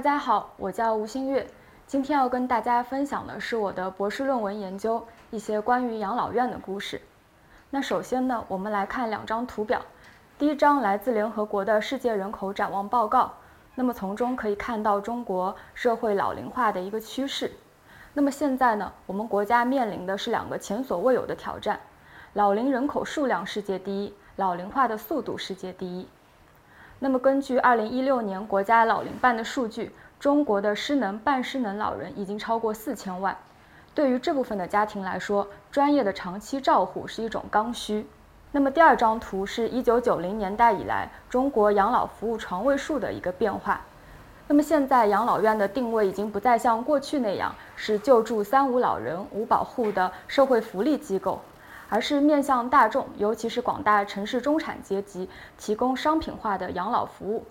[0.00, 1.46] 大家好，我叫吴新月，
[1.86, 6.98] 今天要跟大家分享的是我的博士论文研究一些关于养老院的故事。
[7.68, 9.82] 那首先呢，我们来看两张图表，
[10.38, 13.30] 第一张来自联合国的世界人口展望报告，
[13.74, 17.52] 那么从中可以看到中国社会老龄化的一个趋势。
[18.14, 21.78] 那么现在呢，我们国家面临的是两个前所未有的挑战：
[22.32, 26.08] 老龄人口数量世界第一，老龄化的速度世界第一。
[27.02, 33.34] 那么，根据二零一六年国家老龄办的数据，中国的失能、半失能老人已经超过四千万。
[33.94, 38.06] 对于这部分的家庭来说，专业的长期照护是一种刚需。
[38.52, 43.80] 那么，第二张图是一九九零年代以来中国养老服务床位数的一个变化。
[44.46, 51.40] 那么，现在养老院的定位已经不再像过去那样是救助三无老人、无保护的社会福利机构。
[51.90, 55.28] 而是面向大众，尤其是广大城市中产阶级，
[55.58, 57.44] 提供商品化的养老服务。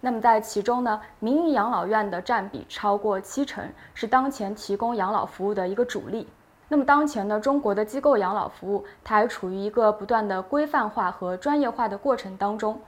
[0.00, 6.28] 那么在其中呢，民营养老院的占比超过七成，是当前提供养老服务的一个主力。
[6.68, 12.80] 那么当前呢，中国的机构养老服务，它还处于一个不断的规范化和专业化的过程当中。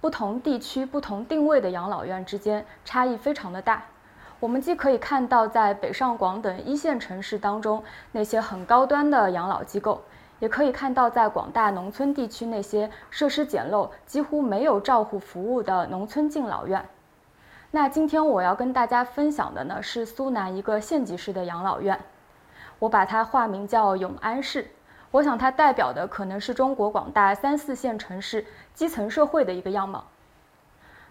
[0.00, 3.82] 不同地区、不同定位的养老院之间差异非常的大。
[4.38, 7.82] 我们既可以看到在北上广等一线城市当中
[8.12, 10.02] 那些很高端的养老机构。
[10.38, 16.86] 也可以看到，在广大农村地区，那些设施简陋、几乎没有照护服务的农村敬老院。
[17.70, 21.98] 那今天我要跟大家分享的呢，是苏南一个县级市的养老院，
[22.78, 24.70] 我把它化名叫永安市。
[25.10, 30.04] 我想它代表的可能是中国广大三四线城市基层社会的一个样貌。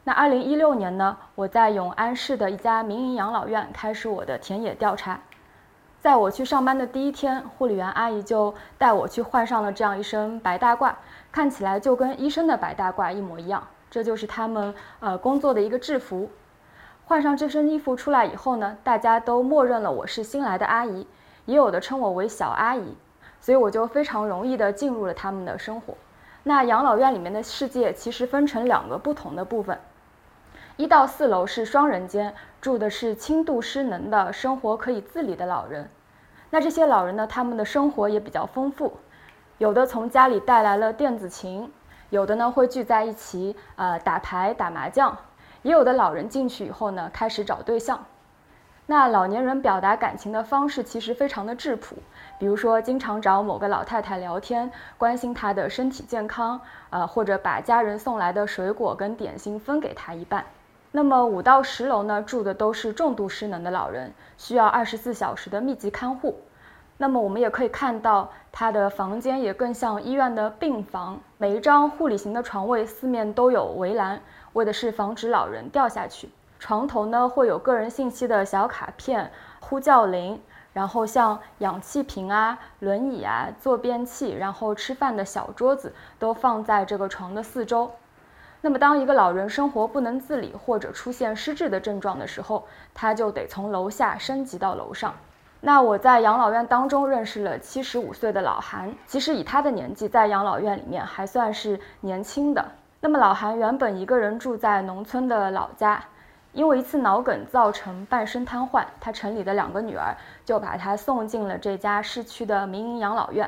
[0.04, 5.20] 那二零一六年呢，我在永安市的一家民营养老院开始我的田野调查。
[6.06, 10.94] 在我去上班的第一天，护理员阿姨就带我去换上了这样一身白大褂，
[11.32, 13.66] 看起来就跟医生的白大褂一模一样。
[13.90, 16.30] 这就是他们呃工作的一个制服。
[17.06, 21.08] 换上这身衣服出来以后呢，大家都默认了我是新来的阿姨，
[21.46, 22.96] 也有的称我为小阿姨，
[23.42, 25.96] 所以我就非常容易的进入了他们的生活。
[26.44, 29.80] 那养老院里面的世界其实分成两个不同的部分，
[30.78, 35.88] 一到四楼是双人间，住的是轻度失能的生活可以自理的老人。
[36.50, 37.28] 那这些老人呢？
[37.28, 38.94] 他们的生活也比较丰富，
[39.60, 41.72] 有的从家里带来了电子琴，
[42.10, 45.16] 有的呢会聚在一起呃打牌打麻将，
[45.62, 48.04] 也有的老人进去以后呢开始找对象。
[48.88, 51.98] 那老年人表达感情的方式其实非常的质朴，
[52.40, 56.60] 比如说经常找某个老太太聊天，关心她的身体健康，
[56.90, 60.44] 呃或者把家人送来的水果跟点心分给她一半。
[60.96, 66.40] 那么五到十楼呢，住的都是重度失能的老人，需要二十四小时的密集看护。
[66.96, 74.22] 那么我们也可以看到，他的房间也更像医院的病房，每一张护理型的床位四面都有围栏，
[74.54, 76.30] 为的是防止老人掉下去。
[76.60, 79.30] 床头呢会有个人信息的小卡片、
[79.60, 80.42] 呼叫铃，
[80.72, 87.92] 然后像氧气瓶啊、轮椅啊、坐便器，然后吃饭的小桌子都放在这个床的四周。
[88.66, 92.66] 那么，当一个老人生活不能自理或者出现失智的症状的时候，
[92.96, 95.14] 他就得从楼下升级到楼上。
[95.62, 102.66] 那我在养老院当中认识了七十五岁的老韩，其实以他的年纪在养老院里面还算是年轻的。
[103.00, 106.04] 那么老韩原本一个人住在农村的老家，
[106.52, 113.48] 因为一次脑梗造成半身瘫痪，他城里的两个女儿就把他送进了这家市区的民营养老院。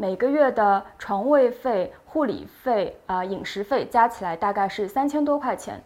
[0.00, 5.82] 每个月的床位费、护理费、啊饮食费加起来大概是三千多块钱，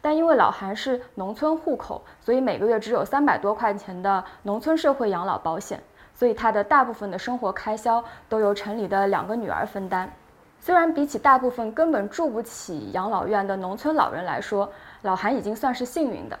[0.00, 5.80] 但因为老韩是农村户口，所以每个月只有三百多块钱的农村社会养老保险，
[6.12, 10.10] 所以他的大部分的生活开销都由城里的两个女儿分担。
[10.58, 14.68] 虽然比起大部分根本住不起养老院的农村老人来说，
[15.02, 16.36] 老韩已经算是幸运的，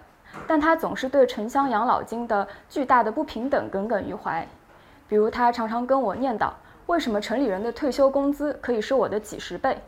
[0.48, 4.44] 但他总是对城乡养老金的巨大的不平等耿耿于怀，
[5.06, 6.50] 比如他常常跟我念叨。
[6.86, 9.78] 为什么城里人的退休工资可以是我的几十倍？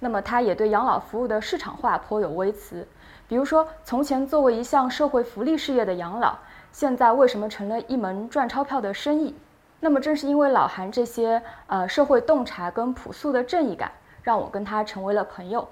[0.00, 2.86] 那么他也对养老服务的市场化颇有微词，
[3.26, 6.36] 比如说，从前作为一项社会福利事业的养老，
[6.70, 9.34] 现在为什么成了一门赚钞票的生意？
[9.80, 13.90] 那么正是因为老韩这些呃社会洞察跟朴素的正义感，
[14.22, 15.66] 让我跟他成为了朋友。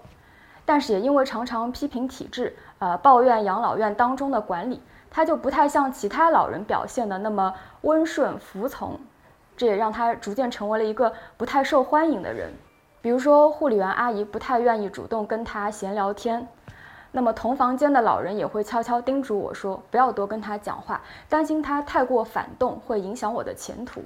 [0.65, 8.99] 但是也因为常常批评体制，呃抱怨养老院当中的管理，他就不太像其他老人表现的那么温顺服从。
[9.57, 12.53] 这也让他逐渐成为了一个不太受欢迎的人，
[13.01, 16.47] 比如说护理员阿姨不太愿意主动跟他闲聊天，
[17.13, 24.03] 那么同房间的老人也会悄悄叮嘱我说不要多跟他讲话，担心他太过反动会影响我的前途。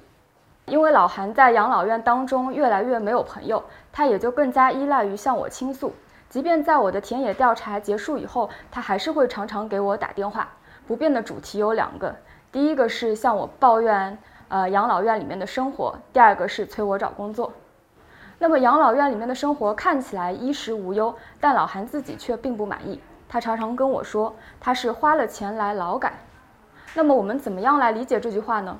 [0.65, 3.61] 因为老韩在养老院当中越来越没有朋友，
[3.91, 5.91] 他也就更加依赖于向我倾诉，
[6.29, 10.47] 即便在我的田野调查结束以后，他还是会常常给我打电话。
[10.87, 12.15] 不变的主题有两个，
[12.51, 14.17] 第一个是向我抱怨，
[14.51, 17.53] 呃，养老院里面的生活；第二个是催我找工作。
[18.37, 22.99] 那么养老院里面的生活看起来衣食无忧，但老韩自己却并不满意。
[23.29, 26.11] 他常常跟我说，他是花了钱来劳改。
[26.93, 28.77] 那么我们怎么样来理解这句话呢？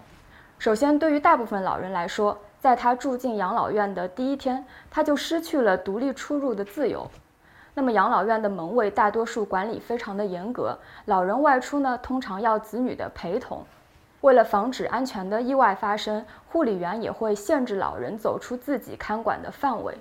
[0.59, 7.09] 首先，对于大部分老人来说，在他住进养老院的第一天，他就失去了独立出入的自由。
[7.73, 13.65] 那么养老院的门卫大多数管理非常的严格，老人外出呢，通常要子女的陪同。
[14.21, 19.97] 为了防止安全的意外发生，护理员也会限制老人走出自己看管的范围，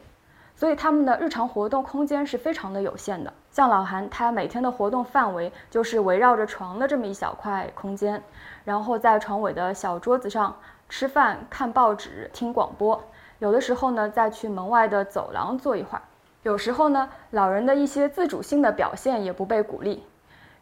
[0.55, 3.33] 所以他们的日常活动空间是非常的有限的。
[3.51, 8.23] 像老韩，他每天的活动范围就是围绕着床的这么一小块空间，
[8.65, 10.55] 然后在床尾的小桌子上
[10.89, 13.03] 吃饭、看报纸、听广播，
[13.39, 16.03] 有的时候呢，再去门外的走廊坐一会儿。
[16.43, 20.05] 有时候呢，老人的一些自主性的表现也不被鼓励。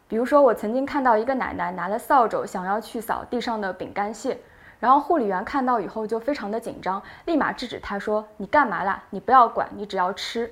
[0.09, 4.39] 比如说，我曾经看到一个奶奶拿了扫帚，想要去扫地上的饼干屑，
[4.79, 9.03] 然后护理员看到以后就非常的紧张，立马制止她说：“你干嘛啦？
[9.11, 10.51] 你不要管，你只要吃。”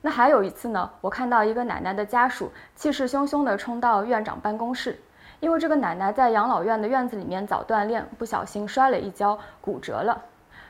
[0.00, 4.98] 那还有一次呢，我看到一个奶奶的家属气势汹汹地冲到院长办公室，
[5.40, 10.22] 因为这个奶奶在养老院的院子里面早锻炼，不小心摔了一跤，骨折了，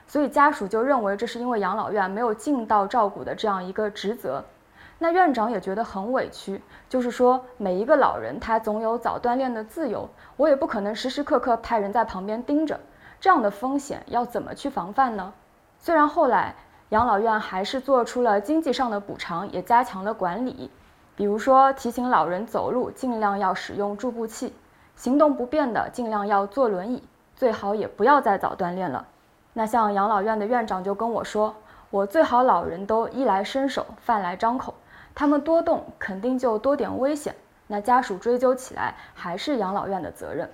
[0.09, 4.45] 所以家属就认为这是因为养老院没有尽到照顾的这样一个职责。
[5.01, 12.81] 那院长也觉得很委屈，就是说每一个老人他总有早锻炼的自由，我也不可能时时刻刻派人在旁边盯着，
[13.21, 15.33] 这样的风险要怎么去防范呢？
[15.79, 16.57] 虽然后来
[16.89, 20.69] 养老院还是做出了经济上的补偿，也加强了管理，
[21.15, 24.53] 比如说提醒老人走路尽量要使用助步器，
[24.97, 27.05] 行动不便的尽量要坐轮椅，
[27.37, 29.07] 最好也不要再早锻炼了。
[29.53, 31.55] 那像养老院的院长就跟我说，
[31.91, 34.75] 我最好老人都衣来伸手，饭来张口。
[35.19, 37.35] 他们多动，肯定就多点危险。
[37.67, 40.49] 那家属追究起来，还是养老院的责任。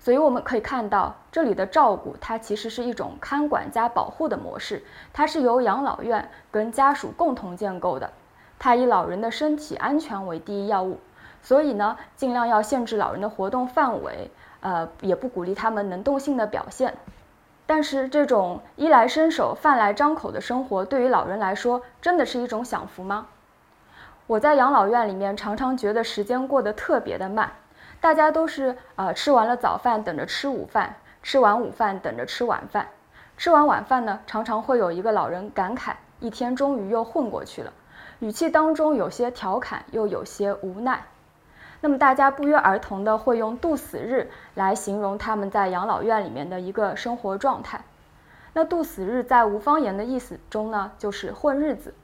[0.00, 8.10] 所以我们可以看到，这里的照顾，它其实是一种看管加保护的模式，它是由养老院跟家属共同建构的。
[8.58, 10.98] 它以老人的身体安全为第一要务，
[11.40, 14.28] 所以呢，尽量要限制老人的活动范围，
[14.58, 16.94] 呃，也不鼓励他们能动性的表现。
[17.64, 23.28] 但是，这种衣来伸手、饭来张口的生活，对于老人来说，真的是一种享福吗？
[24.30, 27.50] 我在养老院里面，常常觉得时间过得特别的慢，
[28.00, 32.86] 大家都是呃吃完了早饭等着吃午饭，吃完午饭等着吃晚饭，
[33.36, 37.72] 吃完晚饭呢，常常会有一个老人感慨，一天终于又混过去了，
[38.20, 41.06] 语气当中有些调侃，又有些无奈。
[41.80, 47.82] 那么大家不约而同的会用度死日来形容他们在养老院里面的一个生活状态。
[48.52, 51.94] 那度死日在吴方言的意思中呢，就是混日子。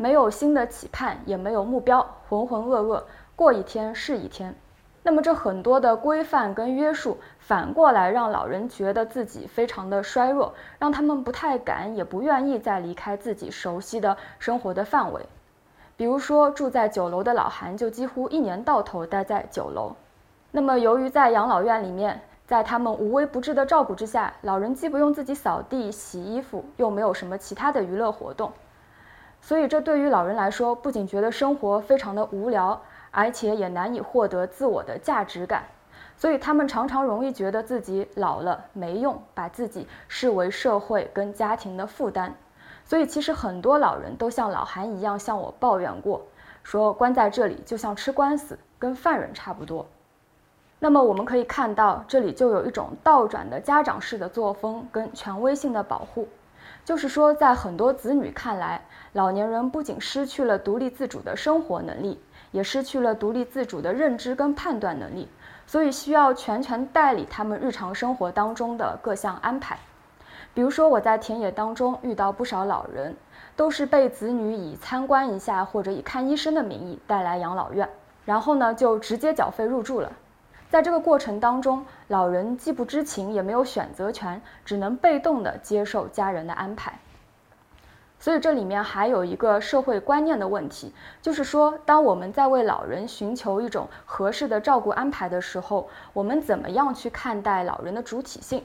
[0.00, 3.02] 没有新的期盼，也没有目标，浑浑噩噩，
[3.34, 4.54] 过一天是一天。
[5.02, 15.26] 那么这很多的规范跟约束，反过来让老人觉得自己非常的衰弱，让他们不太敢，也不愿意再离开自己熟悉的生活的范围。
[15.96, 19.96] 比如说住在九楼的老韩，就几乎一年到头待在九楼。
[20.52, 28.52] 那么由于在养老院里面，在他们无微不至的照顾之下，老人既不用自己扫地、洗衣服，又没有什么其他的娱乐活动。
[29.48, 32.78] 所以，这对于老人来说，不仅觉得生活非常的无聊，
[33.10, 35.64] 而且也难以获得自我的价值感。
[36.18, 42.34] 所以，他们常常容易觉得自己老了没用，把自己视为社会跟家庭的负担。
[42.84, 46.20] 所以，其实很多老人都像老韩一样向我抱怨过，
[46.62, 49.86] 说关在这里就像吃官司，跟犯人差不多。
[50.78, 56.28] 那么，我们可以看到，这里就有一种倒转的家长式的作风跟权威性的保护。
[56.88, 58.80] 就是说，在很多子女看来，
[59.12, 62.18] 老年人不仅失去了独立自主的生活能力，
[62.50, 65.28] 也失去了独立自主的认知跟判断能力，
[65.66, 69.78] 所以需要全权代理他们日常生活当中的各项安排。
[70.54, 73.14] 比如说，我在田野当中遇到不少老人，
[73.54, 77.86] 都是被子女以参观一下或者以看医生的名义带来养老院，
[78.24, 80.10] 然后呢就直接缴费入住了。
[80.70, 86.98] 在这个过程当中，老人既不知情，也没有选择权，只能被动地接受家人的安排。
[88.20, 98.62] 所以这里面还有一个社会观念的问题，就是说，当我们在为老人寻求一种合适的照顾安排的时候，我们怎么样去看待老人的主体性？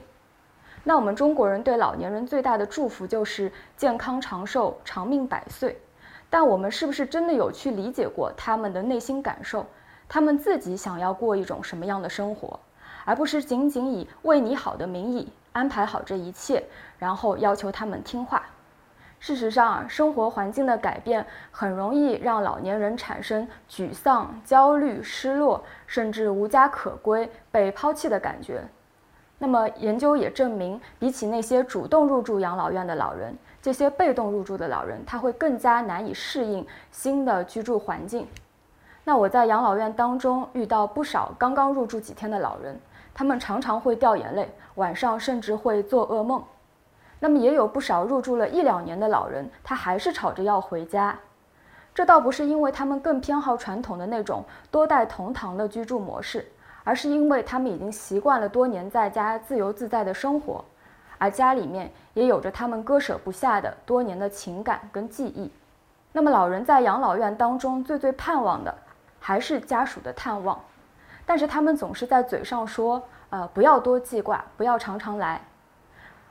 [0.82, 5.80] 那我们中国人对老年人最大的祝福就是健康长寿、长命百岁，
[6.28, 9.64] 但我们是不是真的有去理解过他们的内心感受？
[10.08, 12.58] 他们自己想要过一种什么样的生活，
[13.04, 16.62] 而不是仅仅以为你好的名义安排好这一切，
[16.98, 18.42] 然后要求他们听话。
[19.20, 28.62] 事实上，生活环境的改变很容易让老年人产生沮丧、焦虑、失落，甚至无家可归、被抛弃的感觉。
[29.38, 38.28] 那么，研究也证明，比起那些主动入住养老院的老人，这些被动入住的老人，他会更加难以适应新的居住环境。
[39.04, 42.80] 那我在养老院当中遇到不少刚刚入住几天的老人，
[43.12, 46.42] 他们常常会掉眼泪，晚上甚至会做噩梦。
[47.20, 51.16] 那么也有不少入住了一两年的老人，他还是吵着要回家。
[51.94, 56.46] 这倒不是因为他们更偏好传统的那种多代同堂的居住模式。
[56.86, 60.62] 而是因为他们已经习惯了多年在家自由自在的生活，
[61.16, 65.50] 而家里面也有着他们割舍不下的多年的情感跟记忆。
[66.12, 68.74] 那么老人在养老院当中最最盼望的
[69.26, 70.60] 还是家属的探望，
[71.24, 75.40] 但是他们总是在嘴上说，呃，不要多记挂，不要常常来。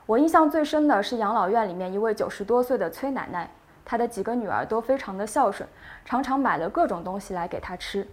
[0.06, 3.50] 我印象最深的是养老院里面一位九十多岁的崔奶奶，
[3.84, 5.68] 她的几个女儿都非常的孝顺，
[6.04, 8.06] 常常买了各种东西来给她吃。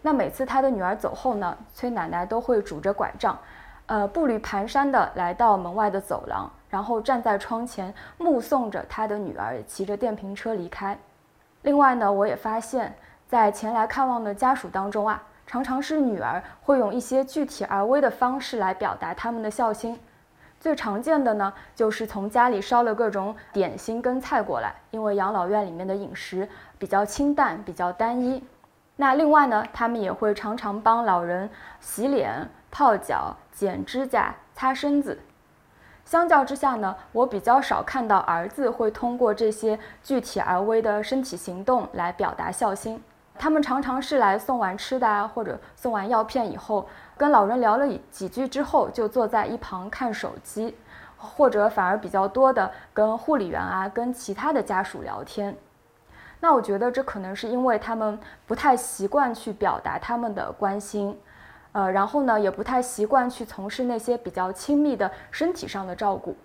[0.00, 3.36] 那每次她的女儿走后呢，崔奶奶都会拄着拐杖，
[3.86, 10.96] 呃，步履蹒跚地来到门外的走廊，然后站在窗前目送着她的女儿骑着电瓶车离开。
[11.62, 12.96] 另外呢，我也发现，
[13.28, 20.00] 在前来看望的家属当中啊，常常是女儿会用一些具体而微的方式来表达他们的孝心。
[20.58, 28.42] 最常见的呢，就是从家里烧了各种点心跟菜过来，因为养老院里面的饮食比较清淡，比较单一。
[28.96, 35.20] 那另外呢，他们也会常常帮老人洗脸、泡脚、剪指甲、擦身子。
[36.06, 43.00] 相较之下呢，我比较少看到儿子会通过这些具体而微的身体行动来表达孝心。
[43.38, 50.76] 他们常常是来送完吃的啊，或者送完药片以后，跟老人聊了几句之后，就坐在一旁看手机，
[51.16, 55.56] 或者反而比较多的跟护理员啊、跟其他的家属聊天。
[56.40, 61.18] 那我觉得这可能是因为他们不太习惯去表达他们的关心，
[61.72, 66.36] 呃，然后呢，也不太习惯去从事那些比较亲密的身体上的照顾，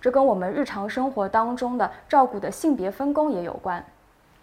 [0.00, 3.84] 这跟我们日常生活当中的照顾的性别分工也有关。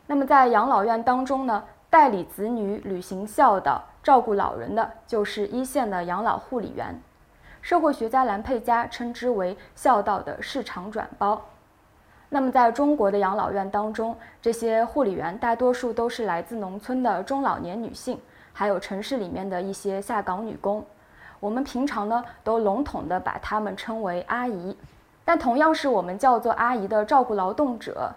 [0.07, 1.63] 那么在养老院当中呢，
[1.95, 6.93] 代理子女履行孝道、照顾老人的就是一线的养老护理员，
[7.61, 11.41] 社会学家兰佩嘉称之为孝道的市场转包。
[12.27, 18.19] 那么，在中国的养老院当中，这些护理员大多数都是来自农村的中老年女性，
[18.51, 20.85] 还有城市里面的一些下岗女工。
[21.39, 24.77] 我们平常呢，都笼统地把她们称为阿姨。
[25.23, 28.13] 但同样是我们叫做阿姨的照顾劳动者，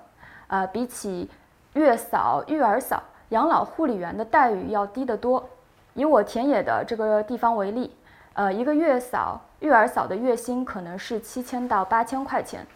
[0.49, 1.31] 呃，比起
[1.75, 5.49] 月嫂、育儿嫂，养老护理员的待遇要低得多。
[5.95, 7.95] 以我田野的这个地方为例，
[8.35, 12.67] 呃，一个月嫂、育儿嫂的月薪可能是七千到八千块钱。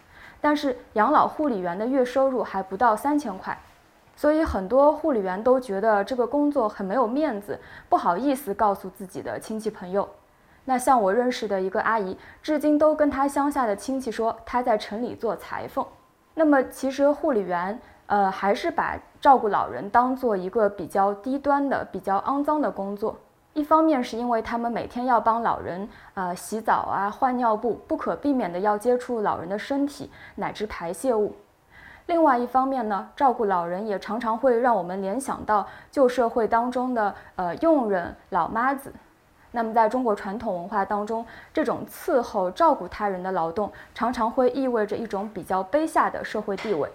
[0.41, 3.57] 但是养老护理员的月收入还不到三千块，
[4.17, 10.09] 所以很多护理员都觉得这个工作很没有面子，不好意思告诉自己的亲戚朋友。
[10.65, 15.87] 那像我认识的一个阿姨，至今都跟她乡下的亲戚说她在城里做裁缝。
[16.35, 17.79] 那么其实护理员，
[18.13, 23.17] 呃，还是把照顾老人当做一个比较低端的、比较肮脏的工作。
[23.55, 31.33] 一方面是因为他们每天要帮老人呃洗澡啊、换尿布，不可避免的要接触老人的身体乃至排泄物；
[32.05, 38.93] 另外一方面呢，照顾老人也常常会让我们联想到旧社会当中的呃佣人、老妈子。
[39.53, 46.87] 那么在中国传统文化当中，这种伺候、照顾他人的劳动，常常会意味着一种比较卑下的社会地位。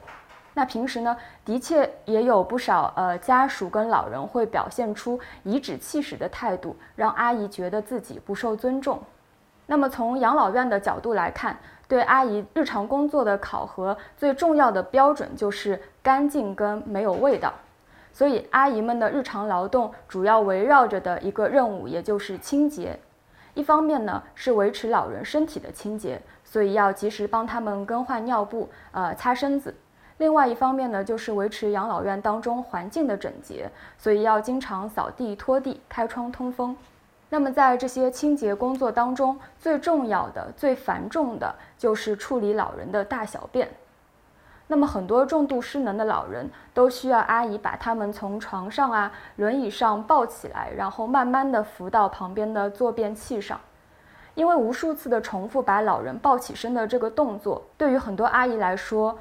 [0.57, 8.99] 那平时呢，的确也有不少呃家属跟老人会表现出颐指气使的态度，让阿姨觉得自己不受尊重。
[9.67, 11.55] 那么从养老院的角度来看，
[11.87, 17.53] 对阿姨日常工作的考核最重要的标准就是干净跟没有味道。
[18.11, 22.99] 所以阿姨们的日常劳动主要围绕着的一个任务，也就是清洁。
[23.53, 29.71] 一方面呢是维持老人身体的清洁，所以要及时帮他们更换尿布，呃擦身子。
[30.17, 36.75] 另外一方面呢，就是维持养老院当中环境的整洁，所以要经常扫地、拖地、开窗通风。
[37.29, 43.69] 那么在这些清洁工作当中，最重要的、最繁重的就是处理老人的大小便。
[44.69, 53.59] 那么很多重度失能的老人都需要阿姨把他们从床上啊、轮椅上抱起来，然后慢慢的扶到旁边的坐便器上。
[54.36, 59.17] 因为无数次的重复把老人抱起身的这个动作，对于很多阿姨来说，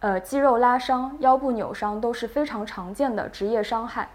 [0.00, 4.08] 呃，肌肉拉伤、腰部扭伤都是非常常见的职业伤害。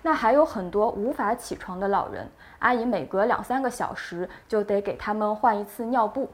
[0.00, 2.28] 那还有很多无法起床的老人，
[2.58, 6.30] 阿姨每隔两三个小时就得给他们换一次尿布。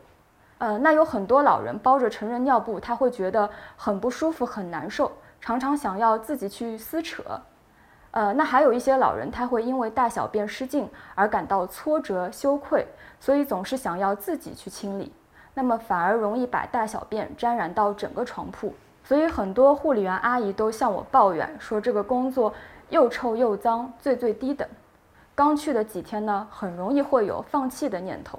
[0.59, 7.23] 呃，那有很多老人包着成人尿布，他会觉得很不舒服、很难受，常常想要自己去撕扯。
[8.13, 12.87] 呃，那还有一些老人，他会因为大小便失禁而感到挫折、羞愧，
[13.21, 15.13] 所以总是想要自己去清理，
[15.59, 18.73] 那么反而容易把大小便沾染到整个床铺。
[19.03, 22.55] 所以很多护理员阿姨都向我抱怨说，这个工作
[22.91, 24.69] 又臭又脏，最最低等。
[25.35, 28.39] 刚去的几天呢，很容易会有放弃的念头。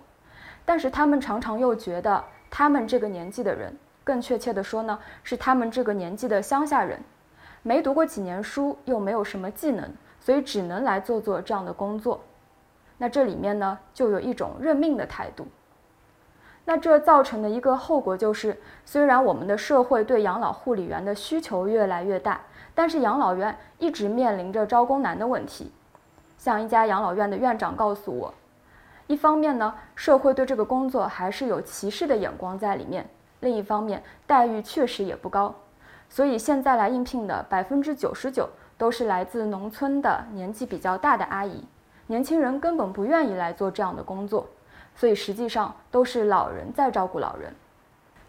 [0.63, 6.97] 但是他们常常又觉得，他们这个年纪的人，更确切的说呢，是他们这个年纪的乡下人。
[7.63, 12.21] 没读过几年书，又没有什么技能，所以只能来做做这样的工作。
[12.97, 15.45] 那这里面呢，就有一种认命的态度。
[16.69, 22.39] 那这造成的一个后果就是，虽然我们的社会对养老护理员的需求越来越大，
[22.75, 25.71] 但是养老院一直面临着招工难的问题。
[26.38, 28.31] 像一家养老院的院长告诉我，
[29.07, 33.03] 一方面呢，社会对这个工作还是有歧视的眼光在里面；
[33.39, 35.55] 另一方面，待遇确实也不高。
[36.07, 38.47] 所以现在来应聘的百分之九十九
[38.77, 41.65] 都是来自农村的年纪比较大的阿姨，
[42.05, 44.45] 年轻人根本不愿意来做这样的工作，
[44.96, 47.53] 所以实际上都是老人在照顾老人。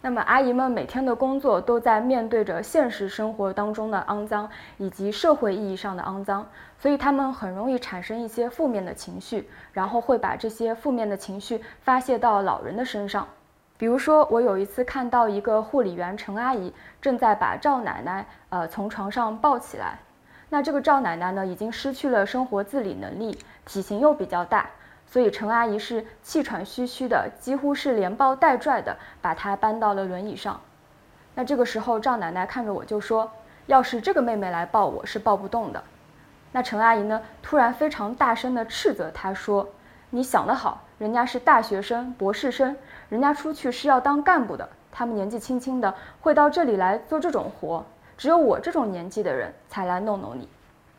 [0.03, 6.47] 那么阿姨们每天的工作都在面对着现实生活当中的肮脏以及社会意义上的肮脏，
[6.79, 13.27] 所以他们很容易产生一些负面的情绪，然后会把这些负面的情绪发泄到老人的身上。
[13.77, 19.99] 比如说，我有一次看到一个护理员陈阿姨正在把赵奶奶呃从床上抱起来，
[20.49, 24.67] 那这个赵奶奶呢已经失去了生活自理能力，体型又比较大，
[25.11, 30.61] 所以陈阿姨是气喘吁吁的，几乎是连抱带拽的把她搬到了轮椅上。
[31.35, 33.29] 那这个时候赵奶奶看着我就说
[33.67, 35.83] ：“要是这个妹妹来抱我是抱不动的。”
[36.53, 39.67] 那陈阿姨呢突然非常大声地斥责她说
[40.11, 42.73] ：“你想得好，人家是大学生、博士生。”
[43.09, 47.85] 人家出去是要当干部的，他们年纪轻轻的会到这里来做这种活，
[48.17, 50.47] 只有我这种年纪的人才来弄弄你。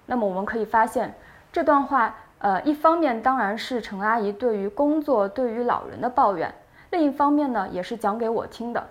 [0.05, 1.15] 那么我们可以发现，
[1.51, 6.53] 这段话，呃，一方面当然是陈阿姨对于工作、对于老人的抱怨，
[6.91, 8.85] 另一方面呢，也是讲给我听的。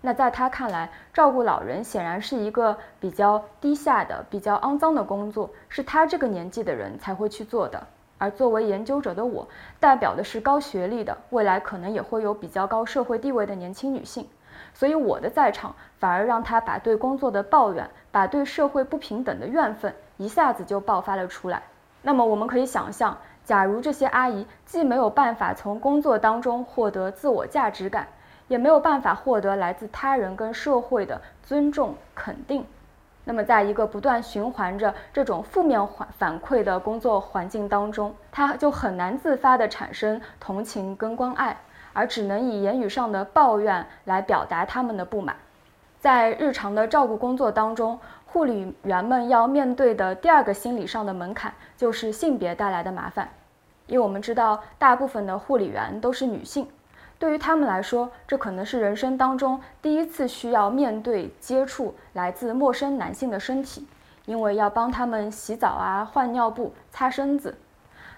[0.00, 7.86] 那在她看来，照顾老人显然是一个比较低下的、比较肮脏的工作，是她这个年纪的人才会去做的。
[8.16, 9.46] 而作为研究者的我，
[9.78, 14.26] 代表的是高学历的，未来可能也会有比较高社会地位的年轻女性，
[14.72, 21.62] 所以我的在场反而让她把对工作的抱怨，把对社会不平等的怨愤一下子就爆发了出来。
[22.02, 28.06] 那么我们可以想象，假如这些阿姨既没有办法从工作当中获得自我价值感，
[28.46, 32.64] 也没有办法获得来自他人跟社会的尊重肯定。
[33.24, 41.54] 那么，在一个不断循环着这种负面反反馈的工作环境当中，她就很难自发地产生同情跟关爱，
[41.92, 45.36] 而只能以言语上的抱怨来表达他们的不满。
[46.00, 47.98] 在日常的照顾工作当中，
[48.30, 53.26] 护理员们要面对的第二个心理上的门槛就是性别带来的麻烦，
[53.86, 56.68] 因为我们知道，大部分的护理员都是女性。
[57.18, 63.88] 对于他们来说，这可能是人生当中第一次需要面对接触来自陌生男性的身体，
[64.26, 67.56] 因为要帮他们洗澡啊、换尿布、擦身子。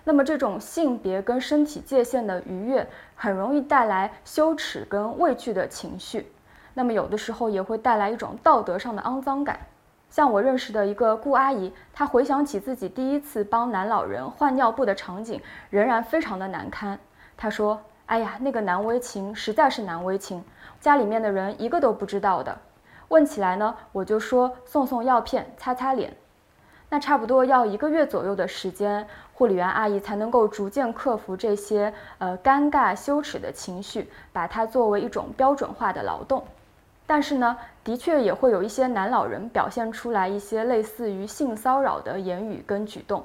[0.03, 6.33] 那么，这种性别跟身体界限的逾越，很容易带来羞耻跟畏惧的情绪。
[6.75, 9.61] 那么，有的时候也会带来一种道德上的肮脏感。
[10.11, 16.99] 像我认识的一个顾阿姨，她回想起自己第一次帮男老人换尿布的场景，仍然非常的难堪。
[17.37, 17.81] 她说。
[18.11, 20.45] 哎呀，那个难为情，实在是难为情，
[20.81, 22.59] 家里面的人一个都不知道的。
[23.07, 26.13] 问起来呢，我就说送送药片，擦擦脸。
[26.89, 36.43] 那差不多要一个月左右的时间，护理员阿姨才能够逐渐克服这些呃尴尬羞耻的情绪，把它作为一种标准化的劳动。
[37.13, 43.25] 但是呢，的确也会有一些男老人表现出来一些类似于性骚扰的言语跟举动。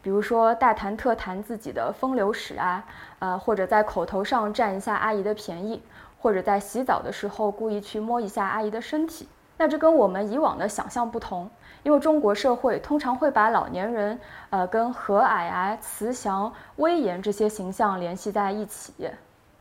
[0.00, 2.82] 比如说大谈特谈自己的风流史啊，
[3.18, 5.82] 呃，或者在口头上占一下阿姨的便宜，
[6.18, 9.28] 或者在洗澡的时候故意去摸一下阿姨的身体。
[9.58, 11.46] 那这跟我们以往的想象不同，
[11.82, 14.18] 因为中国社会通常会把老年人，
[14.48, 19.10] 呃，跟和蔼啊、慈祥、威严这些形象联系在一起，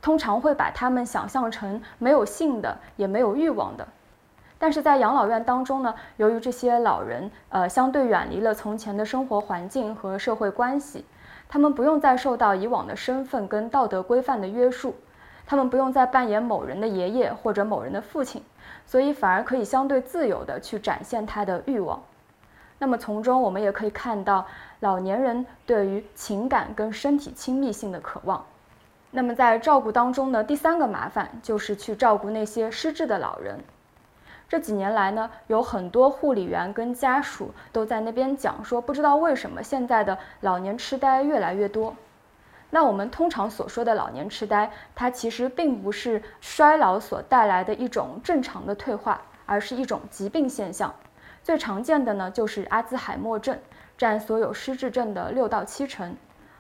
[0.06, 3.88] 通常会把他们想象成没有性的，也没有欲望的。
[4.60, 11.04] 但是在养老院当中呢，由于这些老人呃相对远离了从前的生活环境和社会关系，
[11.50, 14.94] 他们不用再受到以往的身份跟道德规范的约束，
[15.44, 18.44] 他们不用再扮演某人的爷爷或者某人的父亲，
[18.86, 22.00] 所以反而可以相对自由的去展现他的欲望。
[22.78, 24.46] 那么从中我们也可以看到
[24.82, 28.46] 老年人对于情感跟身体亲密性的渴望。
[29.16, 33.64] 那么在照顾当中呢，第三个麻烦就是去照顾那些失智的老人。
[34.50, 41.96] 这几年来呢，有很多护理员跟家属都在那边讲说，不知道为什么现在的老年痴呆越来越多。
[42.72, 50.94] 那我们通常所说的老年痴呆，它其实并不是衰老所带来的一种正常的退化，而是一种疾病现象。
[51.42, 53.58] 最常见的呢，就是阿兹海默症，
[53.98, 56.18] 占所有失智症的六到七成。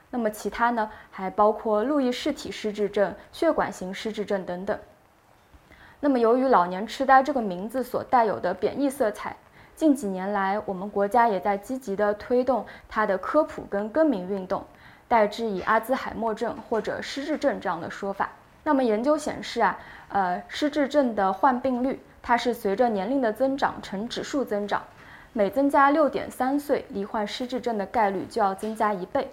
[0.09, 4.79] 那么其他呢，还包括路易氏体失智症、血管型失智症等等。
[5.99, 9.35] 那么由于老年痴呆这个名字所带有的贬义色彩，
[9.75, 14.63] 近几年来我们国家也在积极的推动它的科普跟更名运动。
[15.07, 18.29] 代之以阿兹海默症或者失智症这样的说法。
[18.63, 19.77] 那么研究显示啊，
[20.09, 24.81] 呃，失智症的患病率它是随着年龄的增长呈指数增长，
[25.31, 29.29] 每增加六点三岁，罹患失智症的概率就要增加一倍。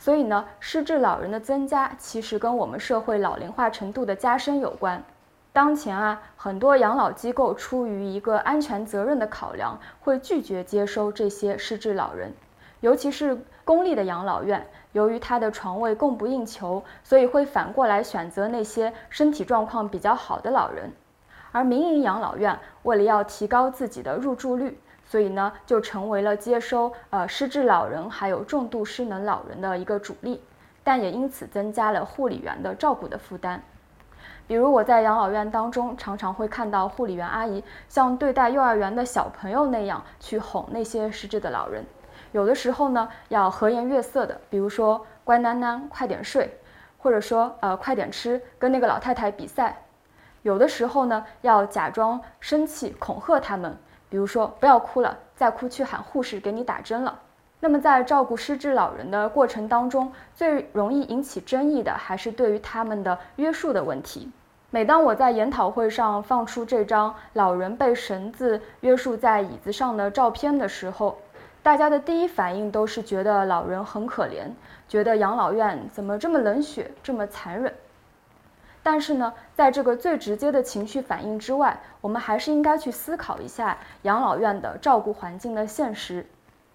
[0.00, 5.04] 所以呢，失智老人的增加其实跟我们社会老龄化程度的加深有关。
[5.52, 12.32] 当前啊，很多养老机构出于一个安全责任的考量，会拒绝接收这些失智老人，
[12.80, 14.66] 尤其是公立的养老院。
[14.92, 20.90] 由于他的床位供不应求，所以会反过来选择那些身体状况比较好的老人。
[21.52, 24.80] 而民营养老院为了要提高自己的入住率，
[25.10, 30.40] 所以呢就成为了接收呃失智老人还有重度失能老人的一个主力，
[30.84, 33.60] 但也因此增加了护理员的照顾的负担。
[34.46, 41.84] 比如我在养老院当中，常常会看到护理员阿姨像对待幼儿园的小朋友那样去哄那些失智的老人。
[42.30, 46.56] 有的时候呢，要和颜悦色的，比如说乖囡囡，快点睡，
[46.98, 49.82] 或者说呃快点吃，跟那个老太太比赛。
[50.42, 53.76] 有的时候呢，要假装生气恐吓他们，
[54.10, 57.18] 比如说不要哭了，再哭去喊护士给你打针了。
[57.60, 64.30] 那么在照顾失智老人的过程当中，最容易引起争议的还是对于他们的约束的问题。
[64.70, 71.18] 每当我在研讨会上放出这张老人被绳子约束在椅子上的照片的时候，
[71.62, 74.48] 大家的第一反应都是觉得老人很可怜，
[74.88, 77.72] 觉得养老院怎么这么冷血，这么残忍。
[78.82, 86.24] 但是呢，在这个最直接的情绪反应之外，我们还是应该去思考一下养老院的照顾环境的现实。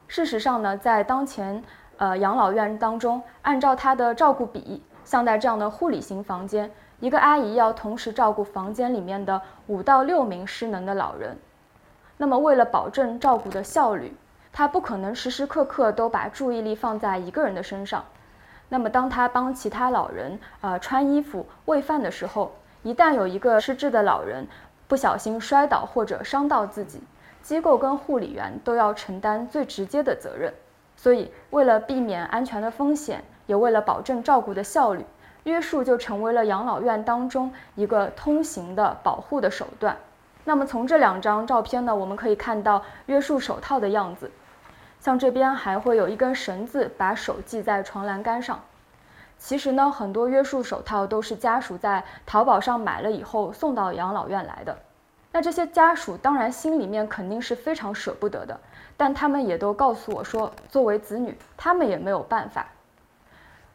[0.08, 1.63] 事实上呢，在当前
[1.98, 11.36] 呃养老院当中，按照它的照顾比，像在这样的护理型房间，一个阿姨要同时照顾房间里面的五到六名失能的老人。
[12.18, 14.15] 那么，为了保证照顾的效率，
[14.54, 18.06] 他不可能时时刻刻都把注意力放在一个人的身上。
[18.69, 22.51] 那么，当他帮其他老人呃穿衣服、喂饭的时候，
[22.84, 24.47] 一旦有一个失智的老人
[24.88, 27.01] 不小心摔倒或者伤到自己，
[27.41, 30.54] 机构跟护理员都要承担最直接的责任。
[30.97, 35.06] 所以，为了避免安全的风险，也为了保证照顾的效率，
[35.43, 39.95] 约束就成为了养老院当中一个通行的保护的手段。
[40.43, 44.32] 那么，从这两张照片呢，我们可以看到约束手套的样子。
[45.06, 48.60] 像这边还会有一根绳子把手系在床栏杆上。
[49.38, 54.76] 其实呢，很多约束手套都是家属在淘宝上买了以后送到养老院来的。
[55.32, 58.60] 那这些家属当然心里面肯定是非常舍不得的，
[58.98, 62.65] 但他们也都告诉我说，作为子女，他们也没有办法。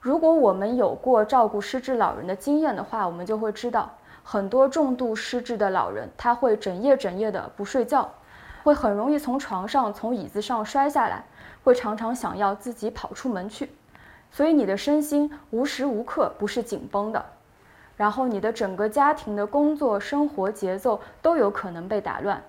[0.01, 3.89] 如果我们有过照顾失智老人的经验的话，我们就会知道，
[4.25, 8.11] 很多重度失智的老人他会整夜整夜的不睡觉。
[8.63, 11.25] 会很容易从床上、从椅子上摔下来，
[11.65, 13.71] 会常常想要自己跑出门去，
[14.31, 17.25] 所以你的身心无时无刻不是紧绷的，
[17.97, 22.43] 然后你的整个家庭的工作生活节奏都有可能被打乱。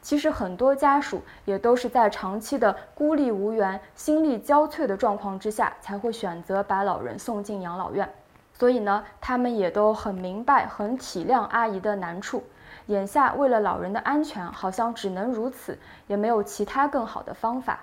[0.00, 8.12] 其实很多家属也都是在长期的孤立无援、心力交瘁的状况之下，才会选择把老人送进养老院。
[8.52, 12.42] 所以呢，他们也都很明白、很体谅阿姨的难处。
[12.86, 17.80] 眼下为了老人的安全，好像只能如此，也没有其他更好的方法。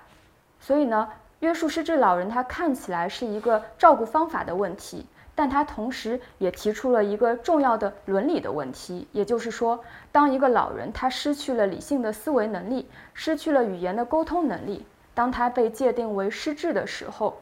[0.58, 1.08] 所以呢，
[1.40, 9.08] 约束失智老人，他看起来是一个照顾方法的问题，但他同时也提出了一个重要的伦理的问题。
[9.12, 9.80] 也就是说，
[10.12, 14.84] 当一个老人他失去了理性的思维能力，失去了语言的沟通能力，
[15.14, 17.38] 当他被界定为失智的时候，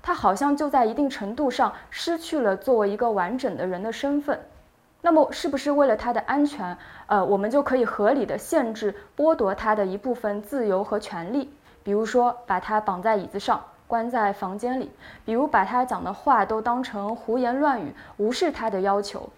[0.00, 4.40] 他好像就在一定程度上失去了作为一个完整的人的身份。
[5.02, 11.52] 那么，是不是为了他的安全，呃，我们就可以合理的限制、剥夺他的一部分自由和权利？
[11.82, 14.88] 比如说，把他绑在椅子上，关在房间里；
[15.24, 19.30] 比如把他讲的话都当成胡言乱语，无视他的要求。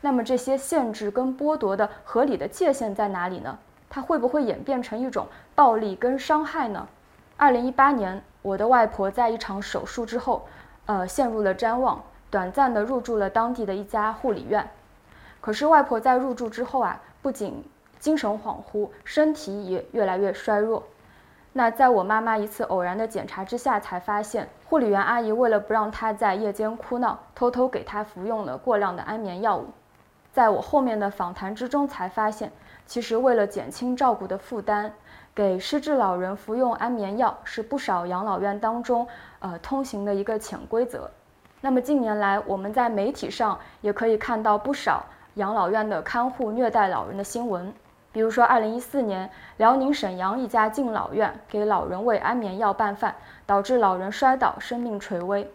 [0.00, 3.58] 那么，这些限制跟剥夺的合理的界限在哪里呢？
[3.90, 6.88] 它会不会演变成一种暴力跟伤害呢？
[7.36, 10.46] 二零一八年，我的外婆在一场手术之后，
[10.86, 12.02] 呃，陷入了谵妄。
[12.30, 14.68] 短暂的入住了当地的一家护理院。
[15.48, 17.64] 可是外婆在入住之后啊，不仅
[17.98, 20.82] 精神恍惚，身体也越来越衰弱。
[21.54, 29.68] 那在我妈妈一次偶然的检查之下，才发现护理员阿姨为了不让她在夜间哭闹，偷偷给她服用了过量的安眠药物。
[30.34, 32.52] 在我后面的访谈之中，才发现
[32.84, 34.92] 其实为了减轻照顾的负担，
[35.34, 39.08] 给失智老人服用安眠药是不少养老院当中
[39.38, 41.10] 呃通行的一个潜规则。
[41.62, 45.06] 那么近年来，我们在媒体上也可以看到不少
[45.38, 47.72] 养老院的看护虐待老人的新闻。
[48.10, 53.14] 比如说，二零一四年，辽宁沈阳一家敬老院给老人喂安眠药拌饭，
[53.46, 55.48] 导致老人摔倒，生命垂危。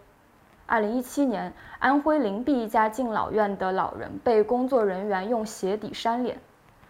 [0.65, 6.39] 二零一七年，安徽灵璧一家敬老院的老人被工作人员用鞋底扇脸。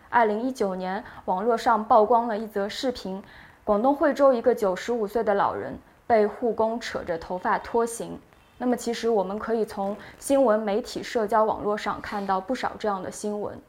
[0.09, 3.23] 二零一九年，网络上曝光了一则视频，
[3.63, 8.19] 广东惠州一个九十五岁的老人被护工扯着头发拖行。
[8.57, 13.59] 那么，其实我们可以从新闻媒体、社交网络上看到不少这样的新闻。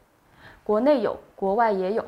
[0.63, 2.05] 国内有，国外也有。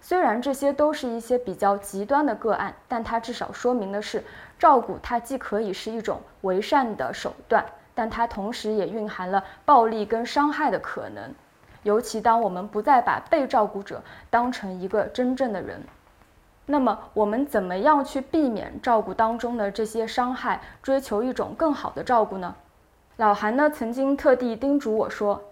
[0.00, 4.22] 虽然这些都是一些比较极端的个案，但它至少说明的是，
[4.58, 7.64] 照顾它既可以是一种为善的手段，
[7.94, 11.34] 但它同时也蕴含了暴力跟伤害的可能。
[11.82, 15.82] 尤其当我们不再把被照顾者当成一个真正的人，
[16.66, 22.54] 那么我们怎么样去避免照顾当中的这些伤害，追求一种更好的照顾呢？
[23.16, 25.42] 老韩呢曾经特地叮嘱我说：“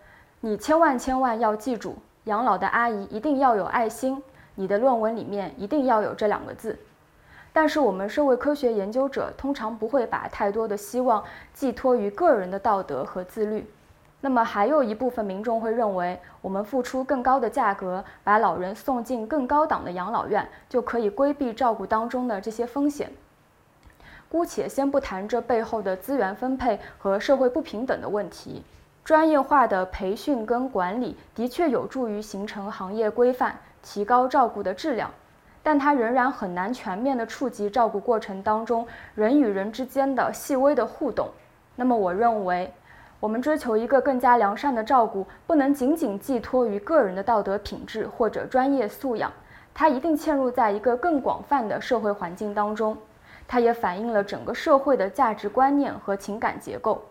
[0.40, 4.22] 你千万千万要记住。”养老的阿姨一定要有爱心，
[4.54, 6.78] 你的论文里面一定要有这两个字。
[7.52, 11.22] 但是我们社会科学研究者通常不会把太多的希望
[11.52, 13.64] 寄托于个人的道德和自律。
[14.24, 23.12] 那么还有一部分民众会认为，我们付出更高的价格，把老人送进更高档的养老院，就可以规避照顾当中的这些风险。
[24.30, 28.64] 姑且先不谈这背后的资源分配和社会不平等的问题。
[29.04, 35.10] 专业化的培训跟管理的确有助于形成行业规范，提高照顾的质量，
[35.62, 41.28] 但它仍然很难全面的触及照顾过程当中人与人之间的细微的互动。
[41.76, 42.72] 那么，我认为，
[43.20, 49.32] 我们追求一个更加良善的照顾，不能仅仅寄托于个人的道德品质或者专业素养，
[49.72, 52.96] 它一定嵌入在一个更广泛的社会环境当中，
[53.48, 57.02] 它也反映了整个社会的价值观念和情感结构。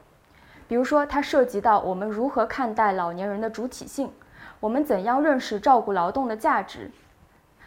[0.67, 4.11] 比如说，它涉及到我们如何看待老年人的主体性，
[4.59, 6.89] 我们怎样认识照顾劳动的价值；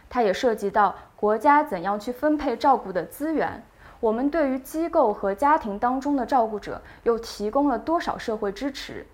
[0.09, 3.63] 它也涉及到国家怎样去分配照顾的资源，
[3.99, 9.05] 我们对于机构和家庭当中的照顾者又提供了多少社会支持。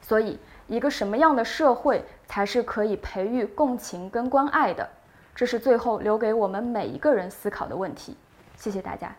[0.00, 4.88] 所以，一个什么样的社会才是可以培育共情跟关爱的？
[5.34, 8.16] 这是最后留给我们每一个人思考的问题。
[8.56, 9.14] 谢谢大家。